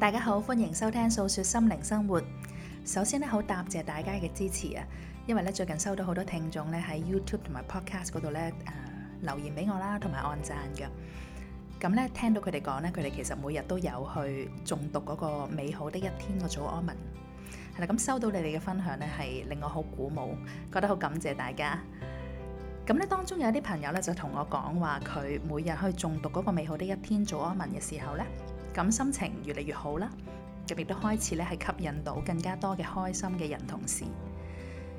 [0.00, 2.22] 大家好，欢迎收听诉说心灵生活。
[2.86, 4.82] 首先咧，好，答谢大家嘅支持啊，
[5.26, 8.72] 因为咧最近收到好多听众咧喺 YouTube 同埋 Podcast 嗰度咧诶
[9.20, 10.86] 留言俾我啦，同埋按赞嘅。
[11.78, 16.96] 咁咧，听到佢哋讲咧，佢哋其实每日都有去诵读嗰个美好的一天个早安文
[17.76, 17.86] 系啦。
[17.86, 20.34] 咁收到你哋嘅分享咧，系令我好鼓舞，
[20.72, 21.78] 觉得好感谢大家。
[22.86, 28.24] 咁咧，当中有一啲朋友咧就同我讲话，佢每日去诵读嗰个美好的一天早安文嘅时候咧。
[28.74, 30.08] 咁心情越嚟越好啦，
[30.66, 34.04] 咁亦都開始咧係吸引到更加多嘅開心嘅人同事。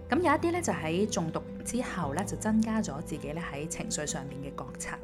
[0.09, 4.99] 咁有一啲咧就喺中毒之後咧就增加咗自己咧喺情緒上邊嘅覺察，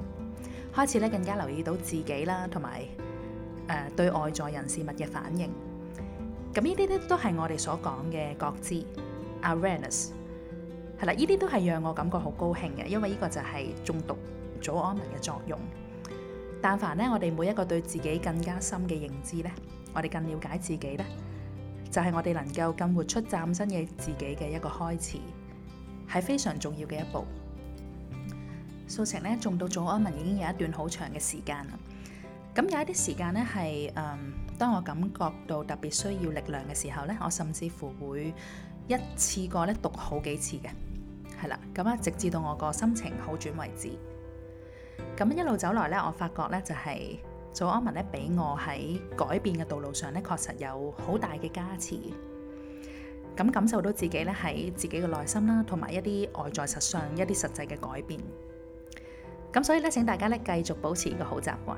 [0.75, 2.81] 開始咧更加留意到自己啦，同埋
[3.69, 5.49] 誒對外在人事物嘅反應。
[6.53, 8.85] 咁依啲咧都係我哋所講嘅覺知
[9.43, 10.09] awareness，
[10.99, 14.17] 係啦，依啲都係讓我感覺好高興嘅，因為依個就係中毒
[14.61, 15.57] 組胺嘅作用。
[16.61, 19.51] 但凡咧，我哋每一个对自己更加深嘅认知咧，
[19.93, 21.05] 我哋更了解自己咧，
[21.91, 27.25] 就系我哋能够更活出崭新嘅自己嘅一个开始，系非常重要嘅一步。
[28.87, 31.73] 苏晴咧，仲读左安文已经有一段好长嘅时间啦。
[32.55, 33.93] 咁有一啲时间咧系，诶，
[34.57, 38.33] 当我感觉到特别需要力量嘅时候咧，我甚至乎会
[38.87, 40.69] 一次过咧读好几次嘅，
[41.41, 43.91] 系啦，咁啊，直至到我个心情好转为止。
[45.17, 47.19] 咁一路走来咧，我发觉咧就系
[47.51, 51.95] 做安文咧，俾我喺改变嘅道路上咧，确实有好大嘅加持。
[53.35, 58.19] 咁感受到自己咧喺自己嘅内心啦，同埋一啲外在实上一啲实际嘅改变。
[59.53, 61.77] 咁所以咧，请大家咧继续保持一个好习惯。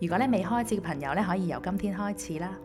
[0.00, 2.56] 如果咧未开始嘅朋友咧，可以由今天开始啦，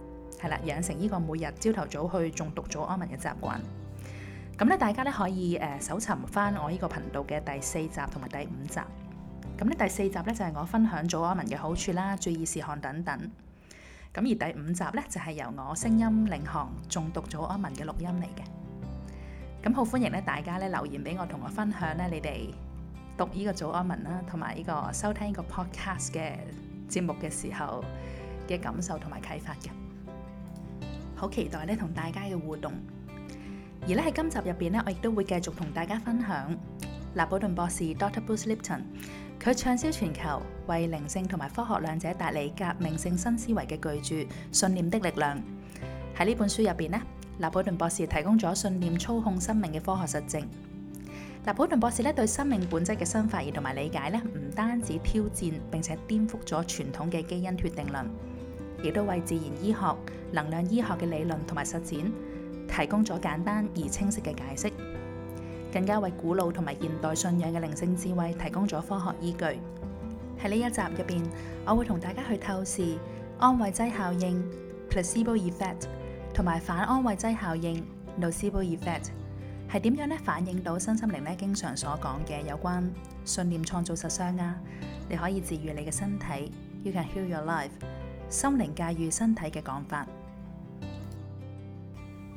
[0.41, 3.59] 系啦，养成呢个每日朝头早去仲读早安文嘅习惯。
[4.57, 8.79] 咁咧，大家咧可以诶搜寻翻我呢个频道嘅第四集同埋第五集。
[9.63, 13.17] 咁咧第四集咧就系我分享早安文嘅好处啦，注意事项等等。
[14.13, 19.63] 咁而第五集咧就系由我声音领航诵读早安文嘅录音嚟嘅。
[19.69, 22.53] 咁好欢迎咧，大家咧留言俾我，同我分享咧你哋
[23.17, 26.33] 读呢个早安文啦，同埋呢个收听个 podcast 嘅
[26.89, 27.81] 节目嘅时候
[28.45, 29.69] 嘅感受同埋启发嘅。
[31.15, 32.73] 好期待咧同大家嘅互动。
[33.87, 36.53] 而咧喺今集入边咧，我亦都会继续同大家分享
[37.13, 38.81] 纳宝顿博士 Doctor Bruce Lipton。
[39.41, 45.37] 佢畅销全球，为灵性同埋科学两者达理革命性新思维嘅巨著《信念的力量》
[46.17, 47.01] 喺呢本书入边咧，
[47.37, 50.41] 拿破仑博士提供咗信念操控生命嘅科学实证。
[51.45, 58.09] 拿破仑博士咧对生命本质嘅新发现同埋理解咧，唔单止挑战并且颠覆咗传统嘅基因决定论，
[58.81, 59.97] 亦都为自然医学、
[60.31, 62.09] 能量医学嘅理论同埋实践
[62.69, 64.92] 提供咗简单而清晰嘅解释。
[65.73, 69.45] 更加為古老同埋現代信仰嘅靈性智慧提供咗科學依據。
[70.39, 71.23] 喺呢一集入邊，
[71.65, 72.95] 我會同大家去透視
[73.39, 74.47] 安慰劑效應
[74.91, 75.85] （placebo effect）
[76.31, 77.83] 同埋反安慰劑效應
[78.21, 79.07] （nocebo effect）
[79.67, 82.83] 係點樣咧，反映到身心靈咧經常所講嘅有關
[83.25, 84.55] 信念創造實相啊。
[85.09, 86.51] 你可以治癒你嘅身體，
[86.83, 87.71] 要靠 heal your life，
[88.29, 90.05] 心靈駕馭身體嘅講法。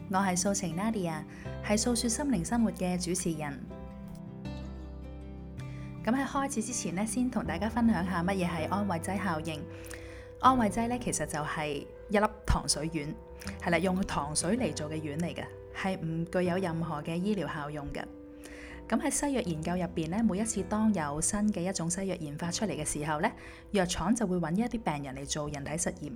[0.08, 1.18] 我系素晴 Nadia，
[1.66, 3.58] 系诉说心灵生活嘅主持人。
[6.04, 9.60] 咁喺开始之前咧，先同大家分享下乜嘢系安慰剂效应。
[10.40, 12.92] 安慰剂咧，其实就系一粒糖水丸，
[13.64, 15.44] 系啦，用糖水嚟做嘅丸嚟嘅，
[15.82, 18.00] 系唔具有任何嘅医疗效用嘅。
[18.88, 23.32] 咁喺西药研究入边咧，每一次当有新嘅一种西药研发出嚟嘅时候咧，
[23.72, 26.12] 药厂就会搵一啲病人嚟做人体实验，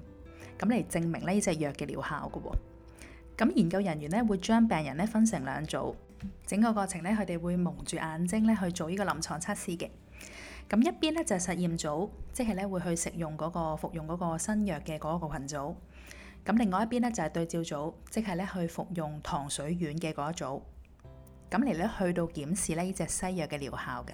[0.56, 2.40] 咁嚟证明咧呢只药嘅疗效噶。
[3.40, 5.94] 咁研究人員咧會將病人咧分成兩組，
[6.46, 9.88] 整個過程咧佢哋會蒙住眼睛咧去做呢個臨床測試嘅。
[10.68, 15.74] 咁一邊咧就係實驗組，即系咧會去食用嗰個服用嗰個新藥嘅嗰個羣組。
[16.44, 20.60] 咁另外一邊咧就係對照組，即系咧去服用糖水丸嘅嗰一組。
[21.50, 24.12] 咁嚟咧去到檢視呢只西藥嘅療效嘅。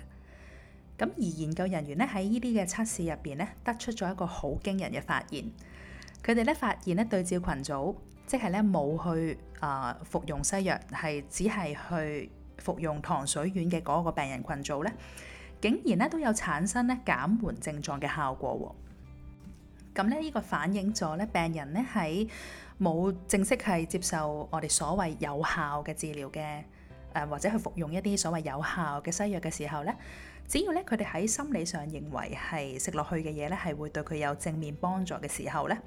[1.04, 5.50] 咁而研究人員咧喺呢啲嘅測試入邊咧得出咗一個好驚人嘅發現。
[6.24, 7.96] 佢哋咧發現咧對照羣組。
[8.26, 14.92] 即係咧冇去啊服用西藥，係只係去服用糖水丸嘅嗰個病人羣組咧，
[15.60, 18.74] 竟然咧都有產生咧減緩症狀嘅效果
[19.94, 20.00] 喎。
[20.02, 22.28] 咁咧呢個反映咗咧病人咧喺
[22.80, 26.64] 冇正式係接受我哋所謂有效嘅治療嘅
[27.14, 29.94] 誒，或者去服用一啲所謂有效嘅西藥嘅時候咧，
[30.48, 35.78] 只要咧佢哋喺心理上認為係食落去嘅嘢咧係會對佢有正面幫助嘅時候咧。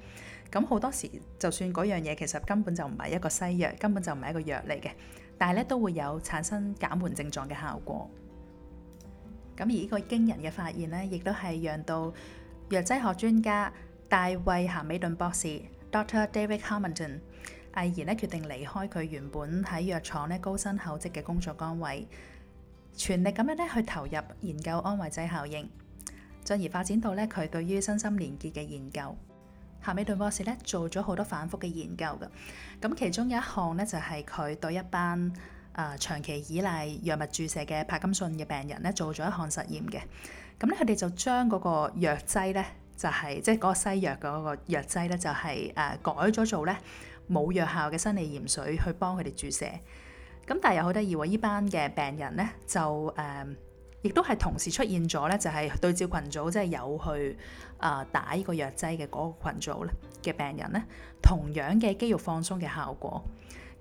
[0.50, 1.08] 咁好多時，
[1.38, 4.90] 就算嗰樣嘢其實根本就唔係一個西藥，根本就唔係一個藥嚟嘅，
[5.38, 8.10] 但系咧都會有產生減緩症狀嘅效果。
[9.56, 12.12] 咁而呢個驚人嘅發現咧，亦都係讓到
[12.70, 13.72] 藥劑學專家
[14.08, 15.60] 大衛咸美頓博士
[15.92, 17.18] Doctor David Harmonson
[17.76, 22.08] 毅然咧決定離開佢原本喺藥廠咧高薪厚職嘅工作崗位，
[22.94, 25.68] 全力咁樣咧去投入研究安慰劑效應，
[26.42, 29.14] 進而發展到咧佢對於身心連結嘅研究。
[29.82, 32.28] 後尾杜博士咧做咗好多反覆嘅研究㗎，
[32.82, 35.32] 咁其中有一項咧就係佢對一班
[35.74, 40.00] 誒長期依賴藥物注射嘅帕金遜嘅病人咧做咗一項實驗嘅。
[40.58, 42.64] 咁咧佢哋就將嗰個藥劑咧
[42.96, 46.76] 就係即係嗰個西藥嗰個藥劑咧就係誒改咗做咧
[47.30, 49.64] 冇藥效嘅生理鹽水去幫佢哋注射。
[50.46, 52.78] 咁但係又好得意喎，依班嘅病人咧就
[53.16, 53.56] 誒。
[54.02, 57.36] 亦都系同時出現咗咧，就係對照羣組，即係有去
[57.76, 59.92] 啊打呢個藥劑嘅嗰個羣組咧
[60.22, 60.82] 嘅病人咧，
[61.22, 63.22] 同樣嘅肌肉放鬆嘅效果。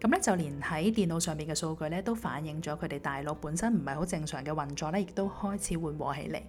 [0.01, 6.41] 咁咧就連喺電腦上邊嘅數據咧，都反映咗佢哋大腦本身唔係好正常嘅運作咧，亦都開始緩和起嚟。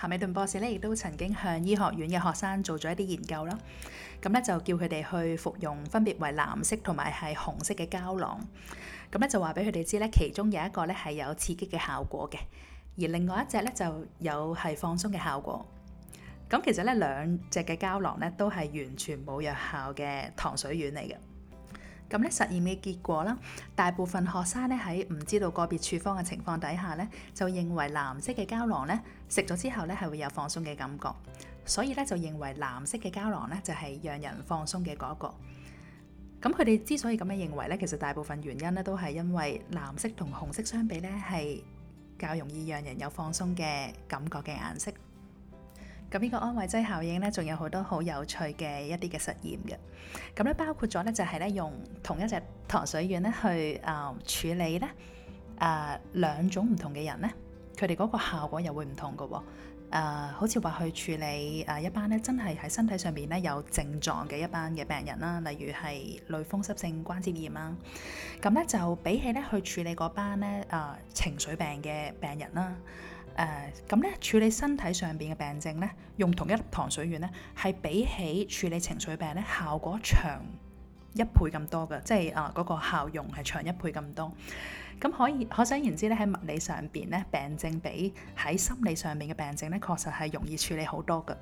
[0.00, 3.58] 夏米頓博士咧，亦都曾經向醫學院嘅學生做咗一啲研究啦。
[4.22, 8.40] 咁咧就叫佢哋去服用分別為藍色同埋係紅色嘅膠囊。
[9.10, 12.36] 咁咧就話俾佢哋知咧，其中有一個咧係有刺激嘅效果嘅，
[13.00, 13.84] 而另外一隻咧就
[14.18, 15.66] 有係放鬆嘅效果。
[16.50, 21.16] 咁其實咧兩隻嘅膠囊咧都係完全冇藥效嘅糖水丸嚟嘅。
[22.10, 23.36] 咁咧實驗嘅結果啦，
[23.74, 31.08] 大部分學生咧喺唔知道個別處方嘅情況底下咧，就認為藍色嘅膠囊咧食咗之後咧係會有放鬆嘅感覺，
[31.66, 35.34] 所以咧就認為藍色嘅膠囊咧就係讓人放鬆嘅嗰一個。
[36.48, 41.62] 咁佢哋之所以咁样认为咧，其实大部分原因咧都系因为蓝色同红色相比咧，系
[42.18, 44.90] 较容易让人有放松嘅感觉嘅颜色。
[46.10, 49.76] 咁呢个安慰剂效应咧，仲有好多好有趣嘅一啲嘅实验嘅。
[50.34, 51.70] 咁咧包括咗咧，就系咧用
[52.02, 53.48] 同一只糖水软咧去
[53.84, 54.88] 诶处理咧
[55.58, 57.30] 诶两种唔同嘅人咧，
[57.76, 59.42] 佢哋嗰个效果又会唔同嘅。
[59.90, 59.98] 诶，
[60.36, 67.74] 好似话去处理诶一班咧真系喺身体上边咧有症状嘅一班嘅病人啦，例如系类风湿性关节炎啦，
[68.42, 70.80] 咁咧就比起咧去处理嗰班咧诶
[71.14, 72.74] 情绪病嘅病人啦，
[73.36, 77.30] 诶咁咧处理身体上边嘅病症咧，用同一粒糖水丸咧
[77.60, 80.42] 系比起处理情绪病咧效果长。
[81.18, 84.32] 一倍咁多嘅，即系啊嗰个效用系长一倍咁多。
[85.00, 91.34] 咁可以可想然之咧，喺物理上边咧，病症比喺心理上边嘅病症咧，确实系容易处理好多嘅。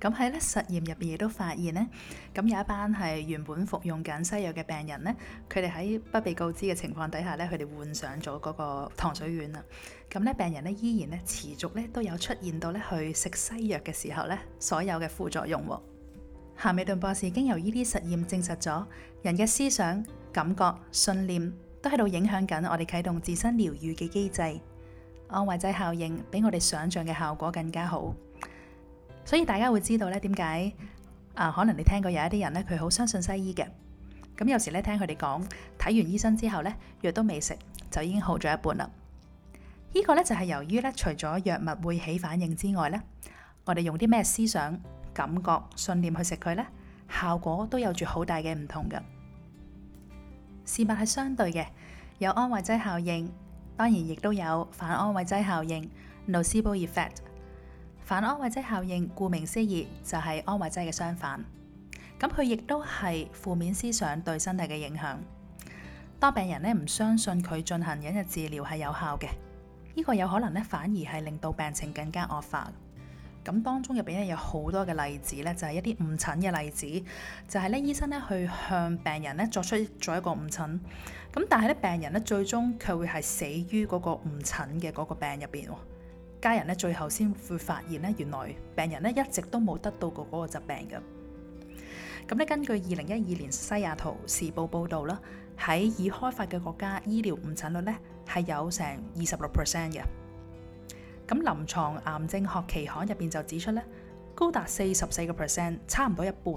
[0.00, 1.86] 咁喺咧实验入边亦都发现咧，
[2.34, 5.14] 咁有一班系原本服用紧西药嘅病人咧，
[5.48, 9.64] 佢哋喺不被告知嘅情况底下咧，佢哋换上咗嗰个糖水丸啊。
[10.10, 15.62] 咁咧病人咧依然咧持续咧都有出现到咧去食西药嘅时候咧，所有嘅副作用。
[16.62, 18.84] 夏米顿博士经由呢啲实验证实咗，
[19.22, 24.60] 人嘅思想、感觉、信念都喺度影响紧我哋启动自身疗愈嘅机制。
[25.28, 28.14] 安慰剂效应比我哋想象嘅效果更加好，
[29.24, 30.70] 所以大家会知道咧，点解
[31.32, 31.50] 啊？
[31.50, 33.66] 可能你听过有一啲人咧，佢好相信西医嘅，
[34.36, 35.42] 咁有时咧听佢哋讲，
[35.78, 37.56] 睇完医生之后咧，药都未食
[37.90, 38.90] 就已经好咗一半啦。
[39.94, 43.00] 呢个咧就系由于咧，除咗药物会起反应之外咧，
[43.64, 44.78] 我哋用啲咩思想？
[45.12, 46.66] 感觉、信念去食佢咧，
[47.08, 48.98] 效果都有住好大嘅唔同噶。
[50.64, 51.66] 事物系相对嘅，
[52.18, 53.30] 有安慰剂效应，
[53.76, 55.88] 当然亦都有反安慰剂效应
[56.28, 57.16] （nocebo effect）。
[58.00, 61.42] 反安慰剂效应顾名思义就系安慰剂嘅相反，
[62.18, 65.18] 咁佢亦都系负面思想对身体嘅影响。
[66.18, 69.28] 当病人咧唔相信佢进行一日治疗系有效嘅，
[69.94, 72.70] 呢个有可能咧反而系令到病情更加恶化。
[73.44, 76.86] 咁當中入邊咧有好多嘅例子咧，就係一啲誤診嘅例子，
[77.48, 80.78] 就係咧醫生咧去向病人咧作出咗一個誤診，
[81.32, 85.74] 咁但係咧病人咧最終卻會係死於嗰個誤診嘅嗰個病入邊喎，
[86.40, 91.00] 家人咧最後先會發現咧原來病人咧一直都冇得到過嗰個疾病嘅。
[92.28, 95.18] 咁咧根據二零一二年西雅圖時報報導啦，
[95.58, 97.94] 喺已開發嘅國家醫療誤診率咧
[98.28, 100.02] 係有成二十六 percent 嘅。
[101.30, 103.80] 咁臨牀癌症學期刊入邊就指出咧，
[104.34, 106.54] 高達四十四個 percent，差唔多一半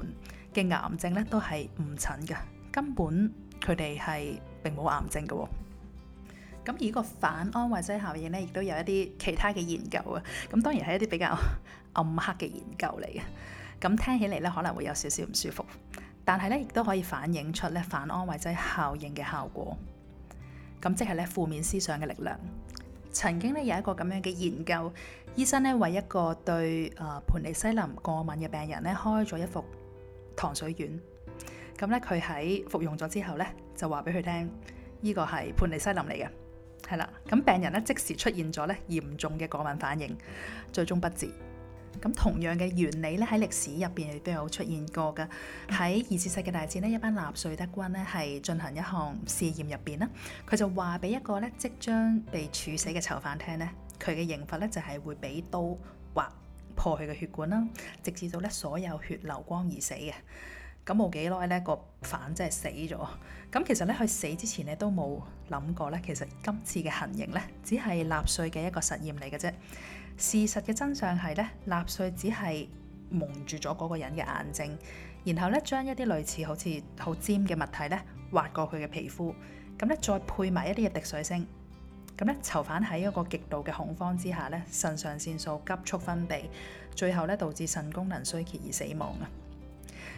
[0.51, 2.35] 嘅癌症咧都系誤診嘅，
[2.71, 3.31] 根本
[3.63, 5.47] 佢哋系並冇癌症嘅。
[6.65, 10.23] 咁而個反安慰劑效應咧，亦都有一啲其他嘅研究啊。
[10.49, 11.37] 咁當然係一啲比較
[11.93, 13.21] 暗黑嘅研究嚟嘅，
[13.81, 15.63] 咁聽起嚟咧可能會有少少唔舒服，
[16.25, 19.77] 但系咧亦都可以反映出咧反安慰劑效應嘅效果。
[20.81, 22.35] 咁即係咧負面思想嘅力量。
[23.13, 24.91] 曾經咧有一個咁樣嘅研究，
[25.35, 29.63] 醫生咧為一個對啊盤尼西林過敏嘅病人咧開咗一副
[30.35, 30.99] 糖水丸，
[31.77, 34.49] 咁咧佢喺服用咗之後咧就話俾佢聽，
[35.01, 36.27] 依個係盤尼西林嚟嘅，
[36.89, 40.17] 係啦，咁病人咧即時出現咗咧嚴重嘅過敏反應，
[40.71, 41.29] 最終不治。
[42.01, 45.27] 咁同樣嘅原理咧，喺歷史入邊亦都有出現過嘅。
[45.69, 50.09] 喺二次世界大戰咧，一班納粹德軍咧係進行一項試驗入邊啦，
[50.49, 53.69] 佢就話俾一個咧即將被處死嘅囚犯聽咧，
[53.99, 55.61] 佢嘅刑罰咧就係會俾刀
[56.15, 56.27] 劃
[56.75, 57.65] 破佢嘅血管啦，
[58.01, 60.13] 直至到咧所有血流光而死嘅。
[60.85, 62.97] 咁冇幾耐咧，個犯真係死咗。
[63.51, 65.17] 咁其實咧，佢死之前咧都冇
[65.49, 69.53] 諗過咧，其實今次嘅行刑咧只係納粹嘅一個實驗嚟嘅啫。
[70.17, 72.67] 事實嘅真相係咧，納粹只係
[73.09, 74.77] 蒙住咗嗰個人嘅眼睛，
[75.25, 78.01] 然後咧將一啲類似好似好尖嘅物體咧
[78.31, 79.33] 挖過佢嘅皮膚，
[79.77, 81.45] 咁咧再配埋一啲嘅滴水聲，
[82.17, 86.43] 咁咧囚犯喺一個極度嘅恐慌之下咧，腎上腺素急速分泌，
[86.95, 89.25] 最後咧導致腎功能衰竭而死亡啊！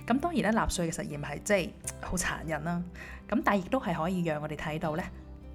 [0.06, 1.70] 咁當然咧納粹嘅實驗係即係
[2.02, 2.84] 好殘忍啦，
[3.30, 5.04] 咁但係亦都係可以讓我哋睇到咧。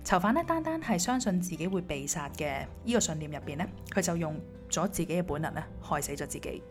[0.03, 4.35] 囚犯咧，单单系相信自己会被杀嘅呢个信念入边咧，佢就用
[4.69, 6.63] 咗自己嘅本能咧害死咗自己。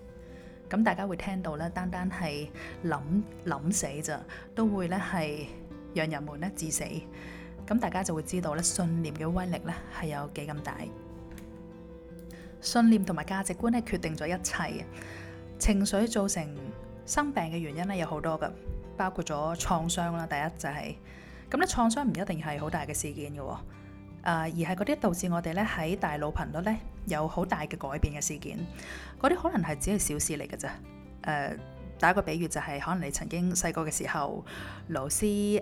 [0.70, 2.52] 咁大家会听到咧，单单系
[2.86, 3.00] 谂
[3.46, 4.20] 谂死咋，
[4.56, 5.48] 都会咧系
[5.94, 6.84] 让人们咧致死。
[7.68, 10.76] 咁大家就会知道咧，信念嘅威力咧系有几咁大。
[12.62, 14.86] 信念同埋价值观咧决定咗一切。
[15.60, 16.56] 情绪造成
[17.06, 18.52] 生病嘅原因咧有好多噶，
[18.98, 20.26] 包括咗创伤啦。
[20.26, 20.98] 第一就系。
[21.50, 23.56] 咁咧創傷唔一定係好大嘅事件嘅，誒
[24.24, 28.60] 而係嗰啲導致我哋咧喺大腦頻率咧有好大嘅改變嘅事件，
[29.20, 30.70] 嗰啲可能係只係小事嚟嘅啫。
[31.24, 31.58] 誒
[32.00, 34.46] 打個比喻就係，可能你曾經細個嘅時候，
[34.90, 35.60] 老師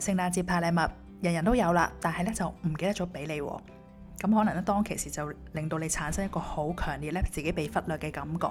[0.00, 8.48] 聖誕節派禮物，人人都有啦，但係咧就唔記得咗俾你，咁可能咧當其時就令到你產生一個好強烈咧自己被忽略嘅感覺。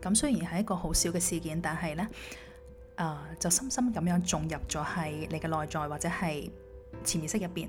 [0.00, 2.08] 咁雖然係一個好小嘅事件，但係咧。
[2.96, 6.52] 啊，就深深咁样种入咗喺你嘅内在或者系
[7.02, 7.68] 潜意识入边，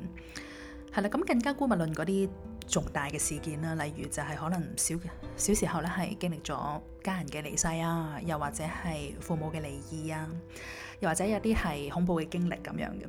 [0.93, 2.29] 系啦，咁更加孤物论嗰啲
[2.67, 4.95] 重大嘅事件啦，例如就系可能小
[5.35, 10.27] 小时候咧系经历咗家人嘅离世啊，又或者系父母嘅离异啊，
[10.99, 13.03] 又或者有啲系恐怖嘅经历咁样嘅。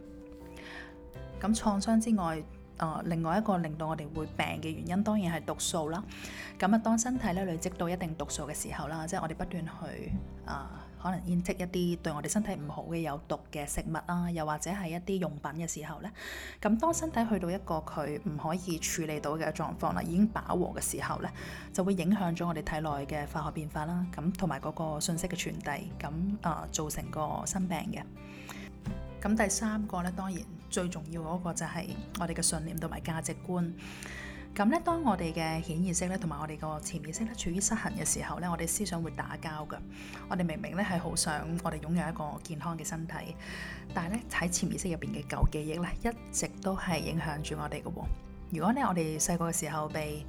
[1.39, 2.43] 咁创伤之外，
[2.79, 6.03] 啊，另外一个令到我哋会病嘅原因，当然系毒素啦。
[6.59, 10.13] 咁啊，当身体咧累积到一定毒素嘅时候啦，即系我哋不断去
[10.47, 10.86] 啊。
[11.07, 16.11] 可能 inject 一啲对我哋身体唔好嘅有毒嘅食物啦，又或者系一啲用品嘅时候咧。
[16.61, 21.31] 咁当身体去到一个佢唔可以处理到嘅状况啦，已经饱和嘅时候咧，
[21.73, 24.05] 就会影响咗我哋体内嘅化学变化啦。
[24.15, 26.11] 咁同埋嗰个信息嘅传递，咁
[26.49, 28.03] 啊造成个生病嘅。
[29.23, 33.73] 咁第三个咧，当然最重要嗰个就系我哋嘅信念同埋价值观。
[34.57, 39.79] 咁咧，當我哋嘅顯意識咧，同埋我哋個潛意識咧，處於失衡嘅時候咧，我哋思想會打交噶。
[40.31, 43.37] 我哋明明咧係好想，我哋擁有一個健康嘅身體，
[43.93, 47.91] 但系咧喺潛意識入邊嘅舊記憶咧，一直都係影響住我哋噶。
[48.51, 50.25] 如果咧，我哋細個嘅時候被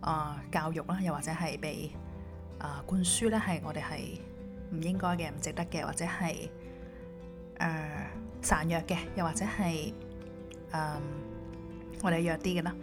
[0.00, 1.90] 啊教育啦，又或者係被
[2.58, 4.18] 啊灌輸咧，係我哋係
[4.74, 6.48] 唔應該嘅、唔值得嘅，或者係
[7.58, 7.88] 誒
[8.42, 9.92] 孱弱嘅，又或者係
[10.72, 10.94] 誒
[12.02, 12.74] 我哋弱啲嘅啦。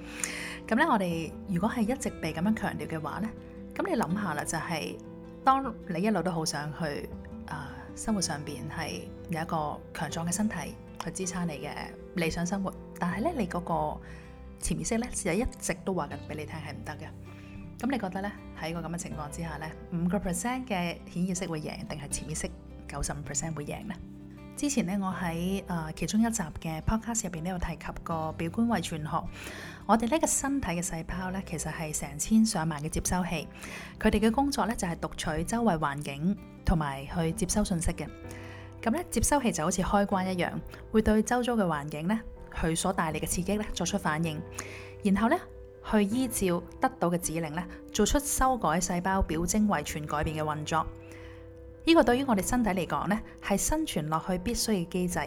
[0.68, 3.30] 咁咧，我哋如果係一直被咁樣強調嘅話咧，
[3.74, 4.96] 咁你諗下啦，就係
[5.46, 7.08] 當你一路都好想去
[7.46, 10.56] 啊，生活上邊係有一個強壯嘅身體
[11.06, 11.70] 去支撐你嘅
[12.16, 13.74] 理想生活，但係咧，你嗰個
[14.62, 17.08] 潛意識咧，其實一直都話緊俾你聽係唔得嘅。
[17.80, 18.32] 咁你覺得咧
[18.62, 22.50] 喺個咁嘅情況之下咧，五個 percent 嘅顯意識會贏定係潛意識
[22.90, 23.96] 九十五 percent 會贏咧？
[24.58, 29.24] 之前咧，我喺誒其中一集嘅 podcast 入邊都有提及個表觀遺傳學。
[29.86, 33.48] 我哋呢個身體嘅細胞咧，其實係成千上萬嘅接收器，
[34.00, 36.36] 佢哋嘅工作咧就係讀取周圍環境
[36.66, 38.08] 同埋去接收信息嘅。
[38.82, 40.50] 咁咧，接收器就好似開關一樣，
[40.92, 42.20] 會對周遭嘅環境咧，
[42.52, 44.42] 佢所帶嚟嘅刺激咧作出反應，
[45.04, 45.40] 然後咧
[45.92, 50.84] 去依照得到嘅指令咧，做出修改細胞表徵遺傳改變嘅運作。
[51.88, 53.18] 呢个对于我哋身体嚟讲咧，
[53.48, 55.20] 系生存落去必须嘅机制。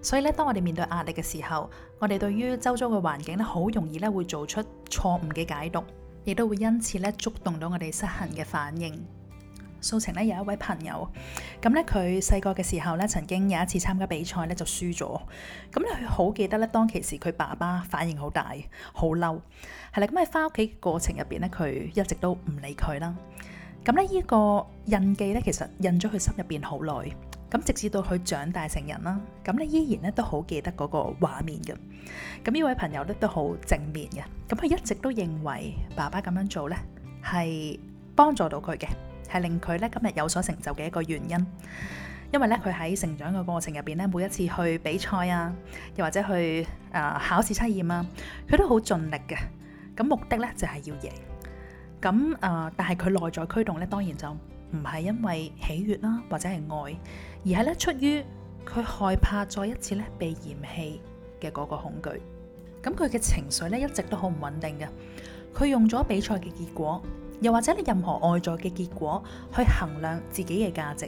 [0.00, 5.84] 所以咧，当我哋面对压力嘅时候，我哋对于周遭嘅环境咧，好容易咧会做出错误嘅解读，
[6.24, 9.06] 亦都会因此咧触动到我哋失衡嘅反应。
[9.82, 11.06] 苏晴咧有一位朋友，
[11.60, 15.04] 咁咧佢细个嘅时候咧，曾经有一次参加比赛咧就输咗。
[15.72, 18.52] 咁咧佢好记得咧，当其时佢爸爸反应好大，
[18.94, 19.38] 好嬲，
[19.94, 20.06] 系啦。
[20.06, 23.14] 咁喺翻屋企过程入边咧，佢一直都唔理佢啦。
[23.84, 27.10] 咁咧，依個印記咧，其實印咗佢心入邊好耐。
[27.50, 31.74] 咁直至到佢長大成人啦，咁咧依然咧都好記得嗰個畫面嘅。
[32.44, 34.22] 咁呢位朋友咧都好正面嘅。
[34.48, 36.78] 咁佢一直都認為爸爸咁樣做咧，
[37.24, 37.78] 係
[38.14, 38.86] 幫助到佢嘅，
[39.28, 41.46] 係令佢咧今日有所成就嘅一個原因。
[42.32, 45.52] 因為咧，佢喺成長嘅過程入邊咧，每一次去比賽啊，
[45.96, 46.64] 又或者去誒
[47.18, 48.06] 考試測驗啊，
[48.48, 49.36] 佢都好盡力嘅。
[49.94, 51.10] 咁目的咧就係要贏。
[52.02, 52.70] 咁啊！
[52.76, 56.96] 但系佢内在驱动咧，當然就唔係因為喜悦啦，或者係愛，
[57.44, 58.24] 而係咧出於
[58.66, 60.98] 佢害怕再一次咧被嫌棄
[61.40, 62.18] 嘅嗰個恐懼。
[62.82, 64.88] 咁佢嘅情緒咧一直都好唔穩定嘅。
[65.54, 67.00] 佢用咗比賽嘅結果，
[67.40, 69.22] 又或者你任何外在嘅結果
[69.54, 71.06] 去衡量自己嘅價值。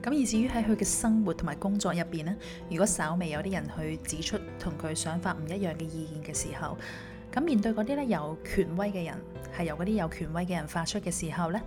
[0.00, 2.36] 咁而至於喺佢嘅生活同埋工作入邊咧，
[2.70, 6.76] 如果稍微有啲人去指出同佢想法唔一樣嘅意見嘅時候，
[7.36, 9.14] 咁面對嗰啲咧有權威嘅人，
[9.54, 11.60] 係由嗰啲有權威嘅人發出嘅時候咧，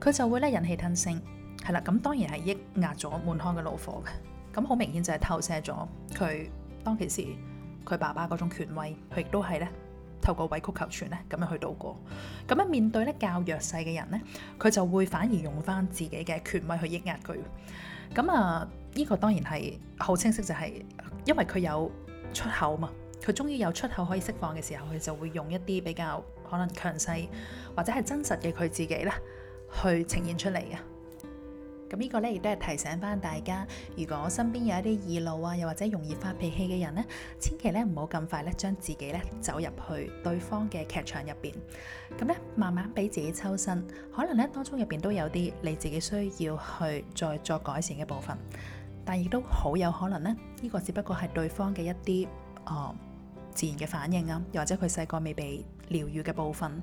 [0.00, 1.20] 佢就會咧忍氣吞聲，
[1.62, 1.82] 係啦。
[1.84, 4.58] 咁當然係抑壓咗滿腔嘅怒火嘅。
[4.58, 6.48] 咁好明顯就係透射咗佢
[6.82, 7.26] 當其時
[7.84, 9.68] 佢爸爸嗰種權威，佢亦都係咧
[10.22, 11.94] 透過委曲求全咧咁樣去度過。
[12.48, 14.20] 咁樣面對咧較弱勢嘅人咧，
[14.58, 17.36] 佢就會反而用翻自己嘅權威去抑壓佢。
[18.14, 20.72] 咁啊，依個當然係好清晰，就係
[21.26, 21.92] 因為佢有
[22.32, 22.88] 出口嘛。
[23.24, 27.28] 佢終於有出口可以釋放嘅時候，佢就會用一啲比較可能強勢
[27.76, 29.14] 或者係真實嘅佢自己啦，
[29.80, 30.76] 去呈現出嚟嘅。
[31.88, 33.64] 咁呢個咧亦都係提醒翻大家，
[33.96, 37.04] 如果我身邊有一啲易怒啊，又或者容易發脾氣嘅人咧，
[37.38, 41.54] 千祈咧唔好咁快咧將自己咧走入去對方嘅劇場入邊。
[42.18, 48.36] 咁咧慢慢俾自己抽身，可能咧當中入邊都有啲你自己需要去再作改善嘅部分，
[49.04, 52.26] 但亦都好有可能咧，呢個只不過係對方嘅一啲
[52.64, 52.96] 哦。
[53.54, 56.82] 自然嘅反應啊，又或者佢細個未被療愈嘅部分，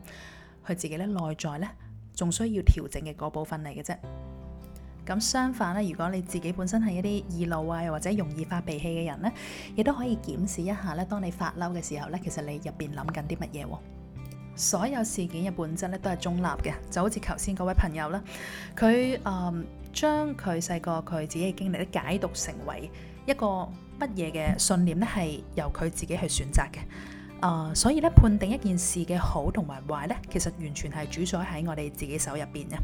[0.66, 1.70] 佢自己咧內在咧，
[2.14, 3.96] 仲需要調整嘅嗰部分嚟嘅啫。
[5.06, 9.32] 咁相反咧，如果你自己本身係一啲易怒啊，又或者容易發脾氣嘅人咧，
[9.76, 13.80] 亦都可以檢視一下咧，當你發嬲嘅時候咧，其實你入邊諗緊啲乜嘢喎？
[14.56, 18.22] 所有事件嘅本質咧都係中立嘅，就好似頭先嗰位朋友啦，
[18.78, 22.92] 佢嗯將佢細個佢自己嘅經歷咧解讀成為
[23.26, 23.68] 一個。
[24.00, 26.78] 乜嘢嘅信念咧，系由佢自己去选择嘅。
[27.42, 32.76] 诶，所以咧，判定一件事嘅好同埋坏咧，其实完全系主宰喺我哋自己手入边嘅。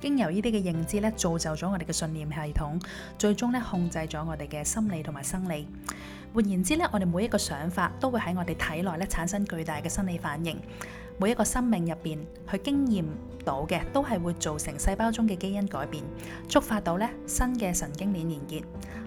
[0.00, 2.78] 经由呢啲嘅认知咧，造就咗我哋嘅信念系统，
[3.18, 5.68] 最终咧控制咗我哋嘅心理同埋生理。
[6.32, 10.56] 换言之咧，我哋每一个想法都会喺我哋体内咧产生巨大嘅生理反应。
[11.18, 12.18] 每一个生命入边
[12.50, 13.04] 去经验
[13.44, 16.02] 到嘅，都系会造成细胞中嘅基因改变，
[16.48, 18.62] 触发到咧新嘅神经链连结。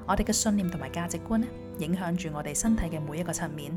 [0.05, 1.49] 我哋嘅信念同埋价值观咧。
[1.79, 3.71] 影响住我哋身体嘅每一个层面，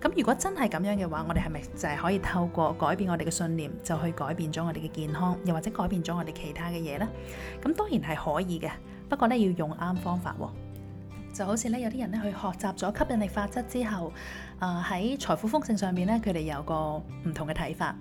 [0.00, 7.08] 咁如果真系咁样嘅话，我哋系咪就系可以透过改变我哋嘅信念，就去改变咗我哋嘅健康，又或者改变咗我哋其他嘅嘢咧？
[7.62, 8.70] 咁当然系可以嘅，
[9.08, 10.34] 不过咧要用啱方法，
[11.32, 14.12] 就好似咧有啲人咧去学习咗吸引力法则之后。
[14.62, 17.92] 啊喺財富豐盛上邊咧，佢哋有個唔同嘅睇法，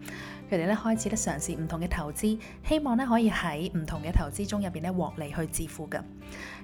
[0.47, 5.97] 佢哋咧開始咧嘗試唔同嘅投資，希望咧可以喺唔同嘅投資中入邊咧獲利去致富嘅。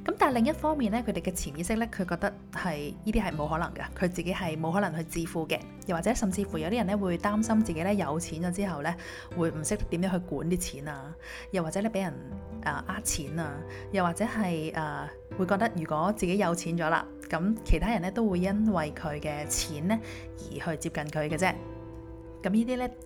[0.06, 5.60] 咁但係另一方面咧，佢哋嘅潛意識咧，佢覺得係呢啲係冇可能嘅，佢自己係冇可能去致富嘅。
[5.88, 8.96] 又或者甚至乎有啲人咧會擔心自己咧有錢咗之後咧，
[9.36, 11.12] 會唔識點樣去管啲錢啊，
[11.52, 12.14] 又或者咧俾人
[12.66, 13.52] 啊呃錢啊，
[13.92, 19.87] 又或者係啊會覺得如果自己有錢咗啦，咁其他人咧都會因為佢嘅錢。
[19.88, 20.00] 咧
[20.52, 21.54] 而去接近佢嘅啫，
[22.44, 22.98] 咁呢啲咧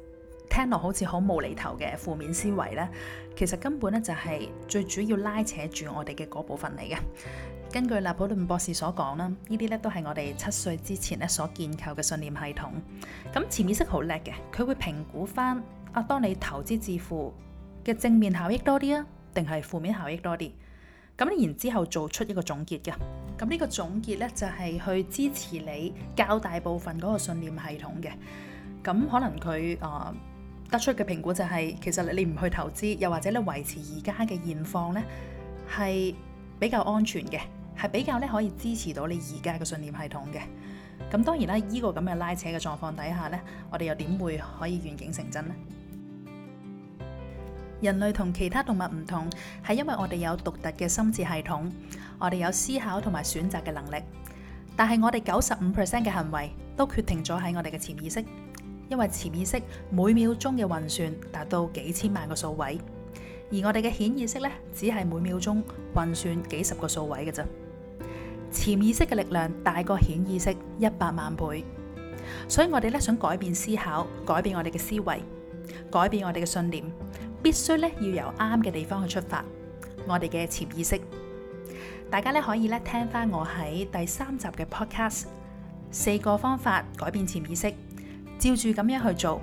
[0.50, 2.88] 听落好似好无厘头嘅负面思维咧，
[3.36, 6.98] 其实根本咧就系最主要拉扯住我哋嘅嗰部分嚟嘅。
[7.72, 12.72] 根据纳普顿博士所讲啦，呢啲咧都系我哋七岁之前咧所建构嘅信念系统。
[13.34, 15.64] 咁潜意识好叻嘅，佢会评估翻
[15.94, 17.34] 啊，当你投资致富
[17.86, 20.52] 嘅正面效益多啲啊，定系负面效益多啲，
[21.18, 22.94] 咁然之后做出一个总结嘅。
[23.42, 28.12] 咁呢个总结咧，就系去支持你较大部分嗰个信念系统嘅。
[28.84, 30.14] 咁可能佢啊
[30.70, 35.02] 得出嘅评估就系，其实你唔去投资，又或者你维持而家嘅现况咧，
[35.76, 36.16] 系
[36.60, 37.40] 比较安全嘅，
[37.82, 40.38] 系比较咧可以支持到你而家嘅信念系统嘅。
[41.12, 45.56] 咁当然咧，依个咁嘅拉扯嘅状况底下咧，我哋又点会可以愿景成真咧？
[47.82, 49.28] 人类同其他动物唔同，
[49.68, 51.70] 系因为我哋有独特嘅心智系统，
[52.20, 53.96] 我哋有思考同埋选择嘅能力。
[54.76, 58.24] 但系我哋九十五 percent 嘅行为都决定咗喺我哋嘅潜意识，
[58.88, 62.80] 因为潜意识每秒钟嘅运算达到几千万个数位，
[63.52, 65.58] 而我哋嘅显意识咧只系每秒钟
[65.98, 67.44] 运算几十个数位嘅啫。
[68.52, 71.66] 潜意识嘅力量大过显意识一百万倍，
[72.48, 75.24] 所以我哋咧想改变思考，改变我哋嘅思维，
[75.90, 76.84] 改变我哋嘅信念。
[77.44, 79.44] 必须咧要由啱嘅地方去出发，
[80.08, 81.00] 我哋嘅潜意识，
[82.10, 85.24] 大家咧可以咧听翻我喺第三集嘅 podcast，
[85.90, 87.72] 四个方法改变潜意识，
[88.38, 89.42] 照住咁样去做，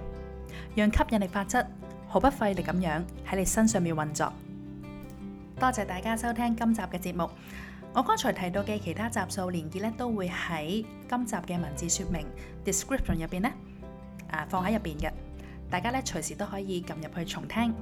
[0.76, 1.64] 让吸引力法则
[2.06, 4.32] 毫不费力咁样喺你身上面运作。
[5.58, 7.28] 多谢大家收听今集嘅节目，
[7.94, 12.24] 我刚才提到嘅其他集数链接咧都会喺今集嘅文字说明
[12.64, 13.50] description 入边咧
[14.30, 15.10] 啊放喺入边嘅。
[15.70, 17.74] 大家咧隨時都可以撳入去重聽。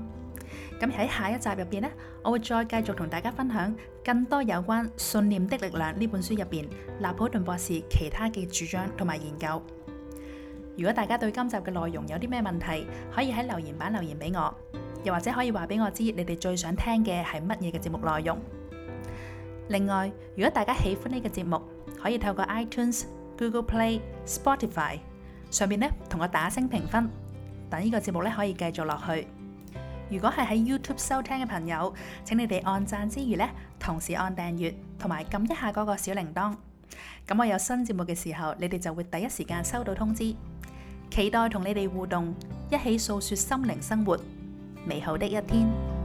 [0.78, 1.90] 咁喺下一集入邊咧，
[2.22, 6.68] 我會再繼續同大家分享更多有關信念的力量呢本書入邊，
[7.00, 9.62] 納普頓博士其他嘅主張同埋研究。
[10.76, 14.54] 如果大家對今集嘅內容有啲咩問題，可以喺留言版留言俾我，
[15.04, 18.38] 又或者可以話俾我知你哋最想聽嘅係乜嘢嘅節目內容。
[19.68, 21.62] 另外，如果大家喜歡呢個節目，
[22.02, 23.04] 可以透過 iTunes、
[23.38, 24.98] Google Play、Spotify
[25.50, 27.10] 上邊咧同我打星評分。
[27.70, 29.26] 等呢個節目咧可以繼續落去。
[30.08, 31.92] 如果係喺 YouTube 收聽嘅朋友，
[32.24, 36.54] 請你哋按讚之餘咧，同時按訂閱同埋撳一下嗰個小鈴鐺。
[37.26, 40.34] 咁我有新節目嘅時候，你哋就會第一時間收到通知。
[41.10, 42.34] 期待同你哋互動，
[42.70, 44.18] 一起訴說心靈生活
[44.84, 45.95] 美好的一天。